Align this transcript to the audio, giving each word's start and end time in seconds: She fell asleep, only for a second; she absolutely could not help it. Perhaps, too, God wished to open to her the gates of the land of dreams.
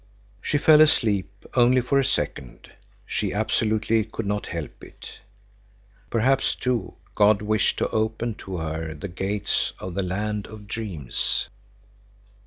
She 0.41 0.57
fell 0.57 0.81
asleep, 0.81 1.29
only 1.53 1.79
for 1.79 1.99
a 1.99 2.03
second; 2.03 2.71
she 3.05 3.31
absolutely 3.31 4.03
could 4.03 4.25
not 4.25 4.47
help 4.47 4.83
it. 4.83 5.19
Perhaps, 6.09 6.55
too, 6.55 6.95
God 7.13 7.43
wished 7.43 7.77
to 7.77 7.89
open 7.89 8.33
to 8.41 8.57
her 8.57 8.95
the 8.95 9.07
gates 9.07 9.73
of 9.77 9.93
the 9.93 10.01
land 10.01 10.47
of 10.47 10.67
dreams. 10.67 11.49